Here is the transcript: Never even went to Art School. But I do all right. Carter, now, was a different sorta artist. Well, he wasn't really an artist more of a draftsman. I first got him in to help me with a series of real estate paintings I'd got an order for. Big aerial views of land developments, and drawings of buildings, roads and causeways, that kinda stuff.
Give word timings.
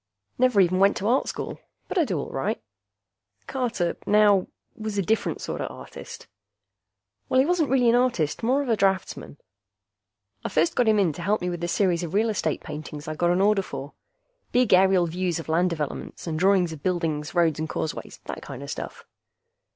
Never 0.39 0.59
even 0.61 0.79
went 0.79 0.97
to 0.97 1.07
Art 1.07 1.27
School. 1.27 1.59
But 1.87 1.99
I 1.99 2.05
do 2.05 2.17
all 2.19 2.31
right. 2.31 2.59
Carter, 3.45 3.97
now, 4.07 4.47
was 4.75 4.97
a 4.97 5.03
different 5.03 5.41
sorta 5.41 5.67
artist. 5.67 6.25
Well, 7.29 7.39
he 7.39 7.45
wasn't 7.45 7.69
really 7.69 7.87
an 7.87 7.93
artist 7.95 8.41
more 8.41 8.63
of 8.63 8.69
a 8.69 8.75
draftsman. 8.75 9.37
I 10.43 10.49
first 10.49 10.75
got 10.75 10.87
him 10.87 10.97
in 10.97 11.13
to 11.13 11.21
help 11.21 11.39
me 11.39 11.51
with 11.51 11.63
a 11.63 11.67
series 11.67 12.01
of 12.01 12.15
real 12.15 12.31
estate 12.31 12.61
paintings 12.61 13.07
I'd 13.07 13.19
got 13.19 13.29
an 13.29 13.41
order 13.41 13.61
for. 13.61 13.93
Big 14.51 14.73
aerial 14.73 15.05
views 15.05 15.37
of 15.39 15.47
land 15.47 15.69
developments, 15.69 16.25
and 16.25 16.39
drawings 16.39 16.73
of 16.73 16.81
buildings, 16.81 17.35
roads 17.35 17.59
and 17.59 17.69
causeways, 17.69 18.21
that 18.25 18.43
kinda 18.43 18.67
stuff. 18.67 19.05